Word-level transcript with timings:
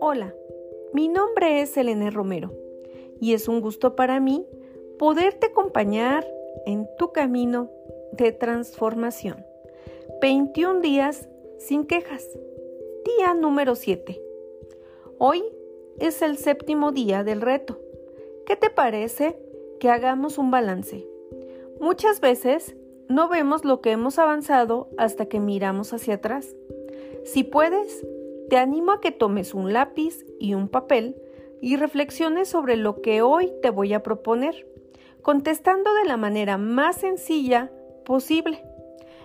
Hola, 0.00 0.34
mi 0.92 1.08
nombre 1.08 1.60
es 1.60 1.76
Elena 1.76 2.10
Romero 2.10 2.52
y 3.20 3.34
es 3.34 3.48
un 3.48 3.60
gusto 3.60 3.94
para 3.94 4.20
mí 4.20 4.46
poderte 4.98 5.46
acompañar 5.46 6.26
en 6.64 6.88
tu 6.98 7.12
camino 7.12 7.70
de 8.12 8.32
transformación. 8.32 9.44
21 10.20 10.80
días 10.80 11.28
sin 11.58 11.86
quejas. 11.86 12.26
Día 13.04 13.34
número 13.34 13.74
7. 13.74 14.20
Hoy 15.18 15.44
es 15.98 16.22
el 16.22 16.38
séptimo 16.38 16.92
día 16.92 17.22
del 17.24 17.40
reto. 17.40 17.78
¿Qué 18.46 18.56
te 18.56 18.70
parece 18.70 19.36
que 19.78 19.88
hagamos 19.88 20.38
un 20.38 20.50
balance? 20.50 21.06
Muchas 21.80 22.20
veces 22.20 22.74
no 23.08 23.28
vemos 23.28 23.64
lo 23.64 23.80
que 23.80 23.92
hemos 23.92 24.18
avanzado 24.18 24.88
hasta 24.98 25.26
que 25.26 25.40
miramos 25.40 25.92
hacia 25.92 26.14
atrás. 26.14 26.54
Si 27.24 27.44
puedes, 27.44 28.04
te 28.48 28.56
animo 28.56 28.92
a 28.92 29.00
que 29.00 29.12
tomes 29.12 29.54
un 29.54 29.72
lápiz 29.72 30.24
y 30.38 30.54
un 30.54 30.68
papel 30.68 31.16
y 31.60 31.76
reflexiones 31.76 32.48
sobre 32.48 32.76
lo 32.76 33.00
que 33.00 33.22
hoy 33.22 33.52
te 33.62 33.70
voy 33.70 33.92
a 33.92 34.02
proponer, 34.02 34.66
contestando 35.22 35.94
de 35.94 36.04
la 36.04 36.16
manera 36.16 36.58
más 36.58 36.96
sencilla 36.96 37.70
posible. 38.04 38.64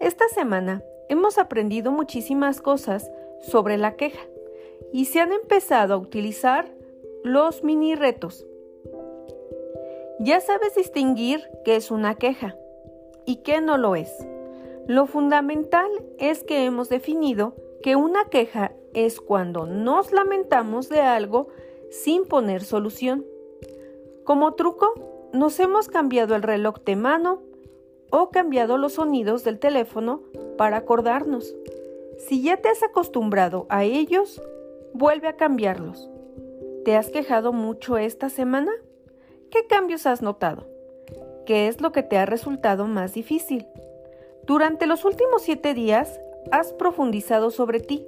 Esta 0.00 0.28
semana 0.28 0.82
hemos 1.08 1.38
aprendido 1.38 1.92
muchísimas 1.92 2.60
cosas 2.60 3.10
sobre 3.40 3.76
la 3.78 3.96
queja 3.96 4.22
y 4.92 5.06
se 5.06 5.20
han 5.20 5.32
empezado 5.32 5.94
a 5.94 5.98
utilizar 5.98 6.70
los 7.24 7.64
mini 7.64 7.94
retos. 7.94 8.46
Ya 10.20 10.40
sabes 10.40 10.74
distinguir 10.74 11.42
qué 11.64 11.76
es 11.76 11.90
una 11.90 12.14
queja 12.14 12.56
y 13.26 13.36
qué 13.36 13.60
no 13.60 13.78
lo 13.78 13.96
es. 13.96 14.10
Lo 14.86 15.06
fundamental 15.06 15.88
es 16.18 16.42
que 16.42 16.64
hemos 16.64 16.88
definido 16.88 17.54
que 17.82 17.96
una 17.96 18.24
queja 18.26 18.72
es 18.94 19.20
cuando 19.20 19.66
nos 19.66 20.12
lamentamos 20.12 20.88
de 20.88 21.00
algo 21.00 21.48
sin 21.90 22.24
poner 22.24 22.62
solución. 22.62 23.24
Como 24.24 24.54
truco, 24.54 24.94
nos 25.32 25.58
hemos 25.60 25.88
cambiado 25.88 26.34
el 26.34 26.42
reloj 26.42 26.76
de 26.84 26.96
mano 26.96 27.42
o 28.10 28.30
cambiado 28.30 28.76
los 28.76 28.94
sonidos 28.94 29.44
del 29.44 29.58
teléfono 29.58 30.22
para 30.58 30.78
acordarnos. 30.78 31.54
Si 32.18 32.42
ya 32.42 32.58
te 32.58 32.68
has 32.68 32.82
acostumbrado 32.82 33.66
a 33.68 33.84
ellos, 33.84 34.42
vuelve 34.92 35.28
a 35.28 35.36
cambiarlos. 35.36 36.10
¿Te 36.84 36.96
has 36.96 37.10
quejado 37.10 37.52
mucho 37.52 37.96
esta 37.96 38.28
semana? 38.28 38.72
¿Qué 39.50 39.66
cambios 39.66 40.06
has 40.06 40.22
notado? 40.22 40.71
¿Qué 41.46 41.66
es 41.66 41.80
lo 41.80 41.90
que 41.90 42.04
te 42.04 42.18
ha 42.18 42.26
resultado 42.26 42.86
más 42.86 43.14
difícil? 43.14 43.66
Durante 44.44 44.86
los 44.86 45.04
últimos 45.04 45.42
siete 45.42 45.74
días 45.74 46.20
has 46.52 46.72
profundizado 46.72 47.50
sobre 47.50 47.80
ti 47.80 48.06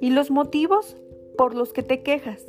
y 0.00 0.10
los 0.10 0.30
motivos 0.30 0.96
por 1.38 1.54
los 1.54 1.72
que 1.72 1.82
te 1.82 2.02
quejas. 2.02 2.44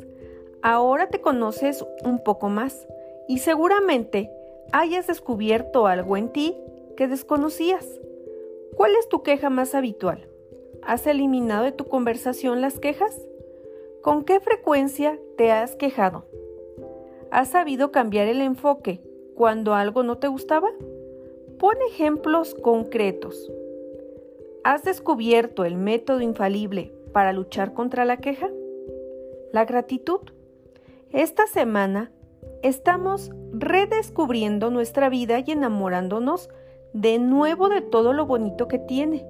Ahora 0.64 1.10
te 1.10 1.22
conoces 1.22 1.86
un 2.04 2.24
poco 2.24 2.50
más 2.50 2.88
y 3.28 3.40
seguramente 3.40 4.32
hayas 4.72 5.06
descubierto 5.06 5.86
algo 5.86 6.18
en 6.18 6.30
ti 6.30 6.58
que 6.98 7.08
desconocías. 7.08 7.88
¿Cuál 8.76 8.96
es 8.96 9.08
tu 9.08 9.22
queja 9.22 9.52
más 9.52 9.76
habitual? 9.76 10.28
¿Has 10.82 11.06
eliminado 11.06 11.66
de 11.66 11.72
tu 11.72 11.86
conversación 11.86 12.62
las 12.62 12.80
quejas? 12.80 13.16
¿Con 14.02 14.24
qué 14.24 14.40
frecuencia 14.40 15.20
te 15.38 15.52
has 15.52 15.76
quejado? 15.76 16.26
¿Has 17.30 17.50
sabido 17.50 17.92
cambiar 17.92 18.28
el 18.28 18.42
enfoque 18.42 19.02
cuando 19.36 19.76
algo 19.76 20.04
no 20.04 20.18
te 20.18 20.28
gustaba? 20.28 20.70
Pon 21.60 21.76
ejemplos 21.90 22.56
concretos. 22.56 23.52
¿Has 24.64 24.84
descubierto 24.84 25.66
el 25.66 25.76
método 25.78 26.22
infalible 26.22 26.94
para 27.14 27.34
luchar 27.34 27.74
contra 27.74 28.06
la 28.06 28.18
queja? 28.18 28.50
La 29.52 29.66
gratitud. 29.66 30.22
Esta 31.12 31.48
semana 31.48 32.12
estamos 32.64 33.32
redescubriendo 33.54 34.72
nuestra 34.72 35.10
vida 35.10 35.40
y 35.46 35.52
enamorándonos 35.52 36.50
de 36.94 37.20
nuevo 37.20 37.70
de 37.70 37.82
todo 37.82 38.14
lo 38.14 38.26
bonito 38.26 38.68
que 38.68 38.80
tiene. 38.80 39.26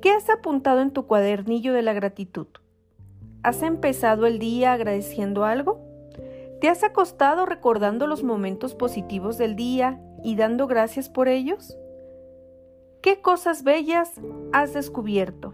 ¿Qué 0.00 0.10
has 0.10 0.30
apuntado 0.30 0.80
en 0.80 0.90
tu 0.90 1.06
cuadernillo 1.06 1.72
de 1.72 1.82
la 1.82 1.92
gratitud? 1.92 2.46
¿Has 3.42 3.62
empezado 3.62 4.26
el 4.26 4.38
día 4.38 4.72
agradeciendo 4.72 5.44
algo? 5.44 5.85
¿Te 6.60 6.68
has 6.68 6.82
acostado 6.82 7.44
recordando 7.44 8.06
los 8.06 8.22
momentos 8.22 8.74
positivos 8.74 9.36
del 9.36 9.56
día 9.56 10.00
y 10.24 10.36
dando 10.36 10.66
gracias 10.66 11.10
por 11.10 11.28
ellos? 11.28 11.76
¿Qué 13.02 13.20
cosas 13.20 13.62
bellas 13.62 14.20
has 14.52 14.72
descubierto? 14.72 15.52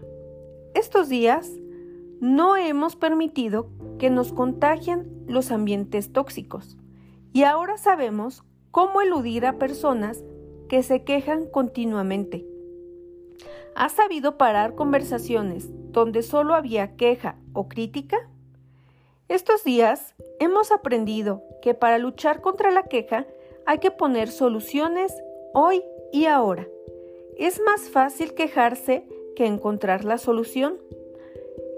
Estos 0.73 1.09
días 1.09 1.51
no 2.21 2.55
hemos 2.55 2.95
permitido 2.95 3.69
que 3.99 4.09
nos 4.09 4.31
contagien 4.31 5.25
los 5.27 5.51
ambientes 5.51 6.13
tóxicos 6.13 6.77
y 7.33 7.43
ahora 7.43 7.77
sabemos 7.77 8.43
cómo 8.71 9.01
eludir 9.01 9.45
a 9.45 9.59
personas 9.59 10.23
que 10.69 10.83
se 10.83 11.03
quejan 11.03 11.47
continuamente. 11.47 12.47
¿Has 13.75 13.91
sabido 13.91 14.37
parar 14.37 14.75
conversaciones 14.75 15.69
donde 15.91 16.23
solo 16.23 16.55
había 16.55 16.95
queja 16.95 17.37
o 17.53 17.67
crítica? 17.67 18.29
Estos 19.29 19.63
días 19.63 20.15
hemos 20.39 20.71
aprendido 20.71 21.43
que 21.61 21.73
para 21.73 21.97
luchar 21.97 22.41
contra 22.41 22.71
la 22.71 22.83
queja 22.83 23.25
hay 23.65 23.79
que 23.79 23.89
poner 23.89 24.29
soluciones 24.29 25.13
hoy 25.53 25.81
y 26.11 26.25
ahora. 26.25 26.67
Es 27.37 27.61
más 27.61 27.89
fácil 27.89 28.33
quejarse 28.33 29.07
que 29.35 29.45
encontrar 29.45 30.03
la 30.03 30.17
solución. 30.17 30.77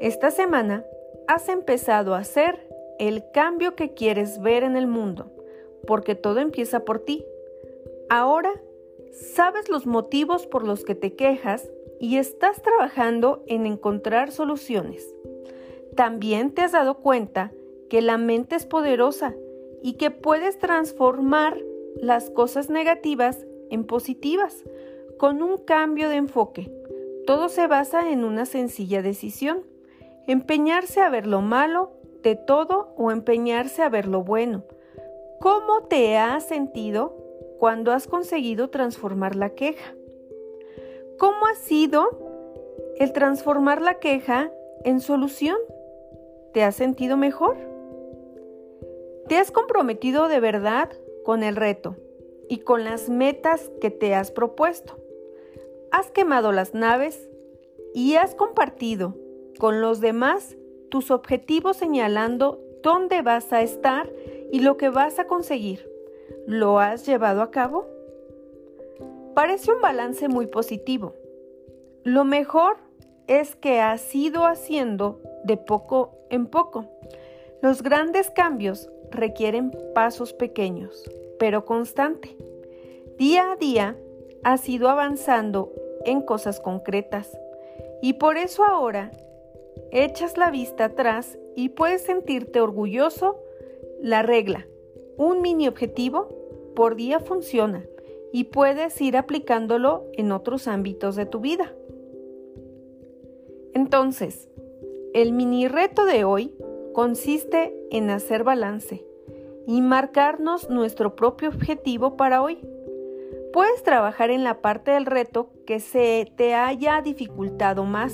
Esta 0.02 0.32
semana 0.32 0.86
has 1.28 1.48
empezado 1.48 2.16
a 2.16 2.20
hacer 2.20 2.68
el 2.98 3.24
cambio 3.32 3.76
que 3.76 3.94
quieres 3.94 4.42
ver 4.42 4.64
en 4.64 4.76
el 4.76 4.88
mundo, 4.88 5.32
porque 5.86 6.16
todo 6.16 6.40
empieza 6.40 6.80
por 6.84 7.00
ti. 7.00 7.26
Ahora 8.10 8.52
sabes 9.12 9.70
los 9.70 9.86
motivos 9.86 10.48
por 10.48 10.66
los 10.66 10.84
que 10.84 10.96
te 10.96 11.16
quejas 11.16 11.70
y 12.00 12.18
estás 12.18 12.62
trabajando 12.64 13.44
en 13.48 13.66
encontrar 13.66 14.32
soluciones. 14.32 15.14
También 15.96 16.52
te 16.52 16.62
has 16.62 16.74
dado 16.74 16.96
cuenta 16.96 17.52
que 17.90 18.02
la 18.02 18.18
mente 18.18 18.56
es 18.56 18.66
poderosa 18.66 19.34
y 19.82 19.94
que 19.94 20.12
puedes 20.12 20.58
transformar 20.60 21.58
las 21.96 22.30
cosas 22.30 22.70
negativas 22.70 23.46
en 23.70 23.86
positivas 23.86 24.64
con 25.18 25.42
un 25.42 25.58
cambio 25.58 26.10
de 26.10 26.16
enfoque. 26.16 26.72
Todo 27.26 27.50
se 27.50 27.68
basa 27.68 28.12
en 28.12 28.24
una 28.24 28.46
sencilla 28.46 29.02
decisión. 29.02 29.64
Empeñarse 30.28 31.02
a 31.02 31.10
ver 31.10 31.28
lo 31.28 31.42
malo 31.42 31.92
de 32.24 32.36
todo 32.36 32.94
o 32.98 33.12
empeñarse 33.12 33.82
a 33.82 33.90
ver 33.90 34.08
lo 34.08 34.24
bueno. 34.24 34.64
¿Cómo 35.40 35.84
te 35.88 36.18
has 36.18 36.48
sentido 36.48 37.16
cuando 37.60 37.92
has 37.92 38.08
conseguido 38.08 38.70
transformar 38.70 39.36
la 39.36 39.52
queja? 39.52 39.94
¿Cómo 41.18 41.46
ha 41.46 41.56
sido 41.56 42.10
el 42.98 43.14
transformar 43.14 43.82
la 43.82 44.00
queja 44.00 44.52
en 44.84 45.00
solución? 45.00 45.58
¿Te 46.56 46.64
has 46.64 46.76
sentido 46.78 47.18
mejor? 47.18 47.58
¿Te 49.28 49.36
has 49.36 49.52
comprometido 49.52 50.30
de 50.30 50.40
verdad 50.40 50.90
con 51.26 51.44
el 51.44 51.58
reto 51.58 51.98
y 52.48 52.60
con 52.60 52.86
las 52.86 53.10
metas 53.10 53.70
que 53.82 53.92
te 53.92 54.16
has 54.16 54.32
propuesto? 54.32 54.98
has 55.92 56.12
quemado 56.12 56.54
las 56.54 56.74
naves 56.74 57.30
y 57.94 58.16
has 58.16 58.36
compartido 58.36 59.16
con 59.60 59.82
los 59.82 60.00
demás 60.00 60.56
tus 60.88 61.12
objetivos 61.12 61.76
señalando 61.76 62.62
dónde 62.82 63.22
vas 63.22 63.52
a 63.52 63.62
estar 63.62 64.10
y 64.50 64.62
lo 64.62 64.78
que 64.78 64.88
vas 64.88 65.20
a 65.20 65.28
conseguir. 65.28 65.92
¿Lo 66.48 66.80
has 66.80 67.06
llevado 67.06 67.42
a 67.42 67.52
cabo? 67.52 67.86
Parece 69.34 69.74
un 69.74 69.82
balance 69.82 70.30
muy 70.30 70.48
positivo. 70.48 71.16
Lo 72.06 72.24
mejor 72.24 72.78
es 73.28 73.58
que 73.58 73.82
has 73.82 74.16
ido 74.16 74.46
haciendo 74.46 75.20
de 75.44 75.58
poco 75.58 76.15
en 76.30 76.48
poco. 76.48 76.86
Los 77.62 77.82
grandes 77.82 78.30
cambios 78.30 78.90
requieren 79.12 79.72
pasos 79.94 80.34
pequeños, 80.34 81.10
pero 81.40 81.66
constante. 81.66 82.36
Día 83.18 83.52
a 83.52 83.56
día 83.56 83.98
has 84.44 84.68
ido 84.70 84.90
avanzando 84.90 85.72
en 86.06 86.22
cosas 86.22 86.60
concretas. 86.60 87.38
Y 88.02 88.14
por 88.14 88.38
eso 88.38 88.64
ahora 88.64 89.12
echas 89.92 90.38
la 90.38 90.52
vista 90.52 90.86
atrás 90.86 91.38
y 91.56 91.70
puedes 91.70 92.04
sentirte 92.04 92.62
orgulloso. 92.62 93.40
La 94.02 94.22
regla, 94.22 94.68
un 95.18 95.42
mini 95.42 95.68
objetivo 95.68 96.30
por 96.76 96.96
día 96.96 97.20
funciona 97.20 97.86
y 98.32 98.46
puedes 98.46 99.00
ir 99.02 99.18
aplicándolo 99.18 100.06
en 100.14 100.32
otros 100.32 100.68
ámbitos 100.68 101.16
de 101.16 101.26
tu 101.26 101.40
vida. 101.40 101.74
Entonces, 103.74 104.50
el 105.16 105.32
mini 105.32 105.70
reto 105.70 106.04
de 106.04 106.26
hoy 106.26 106.54
consiste 106.94 107.74
en 107.90 108.10
hacer 108.10 108.44
balance 108.44 109.06
y 109.66 109.82
marcarnos 109.82 110.70
nuestro 110.70 111.16
propio 111.16 111.48
objetivo 111.48 112.18
para 112.18 112.42
hoy. 112.42 112.60
Puedes 113.54 113.82
trabajar 113.82 114.30
en 114.30 114.44
la 114.44 114.60
parte 114.60 114.92
del 114.92 115.06
reto 115.06 115.54
que 115.66 115.80
se 115.80 116.30
te 116.36 116.54
haya 116.54 117.02
dificultado 117.02 117.86
más, 117.86 118.14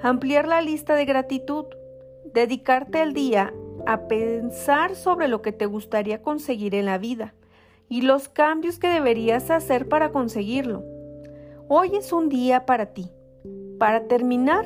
ampliar 0.00 0.46
la 0.46 0.62
lista 0.62 0.94
de 0.94 1.06
gratitud, 1.06 1.64
dedicarte 2.32 3.02
el 3.02 3.14
día 3.14 3.52
a 3.84 4.06
pensar 4.06 4.94
sobre 4.94 5.26
lo 5.26 5.42
que 5.42 5.50
te 5.50 5.66
gustaría 5.66 6.22
conseguir 6.22 6.76
en 6.76 6.86
la 6.86 6.98
vida 6.98 7.34
y 7.88 8.02
los 8.02 8.28
cambios 8.28 8.78
que 8.78 8.86
deberías 8.86 9.50
hacer 9.50 9.88
para 9.88 10.12
conseguirlo. 10.12 10.84
Hoy 11.66 11.96
es 11.96 12.12
un 12.12 12.28
día 12.28 12.64
para 12.64 12.86
ti. 12.94 13.10
Para 13.80 14.06
terminar, 14.06 14.64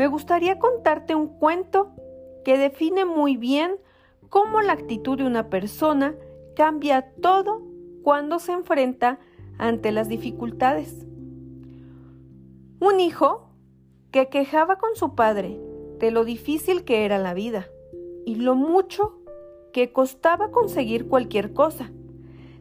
me 0.00 0.06
gustaría 0.06 0.58
contarte 0.58 1.14
un 1.14 1.28
cuento 1.28 1.90
que 2.42 2.56
define 2.56 3.04
muy 3.04 3.36
bien 3.36 3.76
cómo 4.30 4.62
la 4.62 4.72
actitud 4.72 5.18
de 5.18 5.26
una 5.26 5.50
persona 5.50 6.14
cambia 6.56 7.12
todo 7.20 7.60
cuando 8.02 8.38
se 8.38 8.52
enfrenta 8.52 9.18
ante 9.58 9.92
las 9.92 10.08
dificultades. 10.08 11.04
Un 12.80 12.98
hijo 12.98 13.50
que 14.10 14.30
quejaba 14.30 14.78
con 14.78 14.96
su 14.96 15.14
padre 15.14 15.60
de 15.98 16.10
lo 16.10 16.24
difícil 16.24 16.84
que 16.84 17.04
era 17.04 17.18
la 17.18 17.34
vida 17.34 17.68
y 18.24 18.36
lo 18.36 18.54
mucho 18.54 19.18
que 19.70 19.92
costaba 19.92 20.50
conseguir 20.50 21.08
cualquier 21.08 21.52
cosa. 21.52 21.90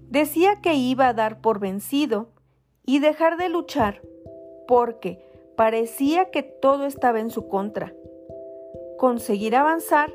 Decía 0.09 0.59
que 0.59 0.73
iba 0.73 1.07
a 1.07 1.13
dar 1.13 1.39
por 1.39 1.61
vencido 1.61 2.33
y 2.85 2.99
dejar 2.99 3.37
de 3.37 3.47
luchar 3.47 4.01
porque 4.67 5.28
parecía 5.59 6.31
que 6.31 6.41
todo 6.41 6.85
estaba 6.85 7.19
en 7.19 7.31
su 7.31 7.49
contra. 7.49 7.93
Conseguir 8.97 9.57
avanzar 9.57 10.09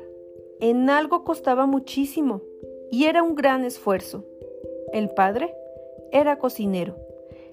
en 0.59 0.89
algo 0.89 1.23
costaba 1.23 1.67
muchísimo 1.67 2.41
y 2.89 3.05
era 3.05 3.21
un 3.21 3.35
gran 3.35 3.63
esfuerzo. 3.63 4.25
El 4.91 5.09
padre 5.09 5.53
era 6.11 6.39
cocinero. 6.39 6.95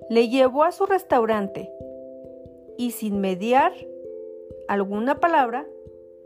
Le 0.08 0.30
llevó 0.30 0.62
a 0.62 0.72
su 0.72 0.86
restaurante 0.86 1.70
y 2.78 2.92
sin 2.92 3.20
mediar 3.20 3.74
alguna 4.68 5.20
palabra, 5.20 5.66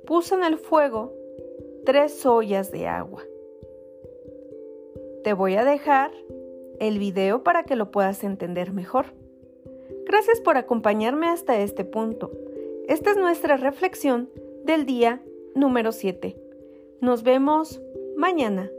puso 0.07 0.37
en 0.37 0.45
el 0.45 0.59
fuego 0.59 1.15
tres 1.85 2.25
ollas 2.25 2.71
de 2.71 2.87
agua. 2.87 3.25
Te 5.25 5.33
voy 5.33 5.57
a 5.57 5.65
dejar 5.65 6.13
el 6.79 7.01
video 7.01 7.43
para 7.43 7.65
que 7.65 7.75
lo 7.75 7.91
puedas 7.91 8.23
entender 8.23 8.73
mejor. 8.73 9.07
Gracias 10.07 10.41
por 10.41 10.57
acompañarme 10.57 11.27
hasta 11.29 11.61
este 11.61 11.85
punto. 11.85 12.31
Esta 12.87 13.11
es 13.11 13.17
nuestra 13.17 13.57
reflexión 13.57 14.31
del 14.65 14.87
día 14.87 15.21
número 15.57 15.91
7. 15.91 16.37
Nos 17.01 17.25
vemos 17.25 17.81
mañana. 18.17 18.71